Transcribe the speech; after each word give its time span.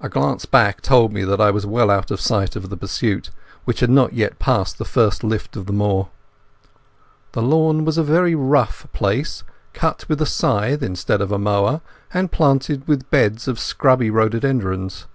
A 0.00 0.08
glance 0.08 0.44
back 0.44 0.80
told 0.80 1.12
me 1.12 1.22
that 1.22 1.40
I 1.40 1.52
was 1.52 1.64
well 1.64 1.88
out 1.88 2.10
of 2.10 2.20
sight 2.20 2.56
of 2.56 2.68
the 2.68 2.76
pursuit, 2.76 3.30
which 3.64 3.78
had 3.78 3.90
not 3.90 4.12
yet 4.12 4.40
passed 4.40 4.76
the 4.76 4.84
first 4.84 5.22
lift 5.22 5.54
of 5.54 5.66
the 5.66 5.72
moor. 5.72 6.08
The 7.30 7.42
lawn 7.42 7.84
was 7.84 7.96
a 7.96 8.02
very 8.02 8.34
rough 8.34 8.88
place, 8.92 9.44
cut 9.72 10.04
with 10.08 10.20
a 10.20 10.26
scythe 10.26 10.82
instead 10.82 11.20
of 11.20 11.30
a 11.30 11.38
mower, 11.38 11.80
and 12.12 12.32
planted 12.32 12.88
with 12.88 13.08
beds 13.08 13.46
of 13.46 13.60
scrubby 13.60 14.10
rhododendrons. 14.10 15.06